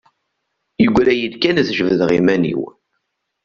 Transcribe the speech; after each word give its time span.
Yeggra-iyi-d 0.83 1.35
kan 1.37 1.59
ad 1.61 1.69
jebdeɣ 1.77 2.09
iman-iw. 2.19 2.61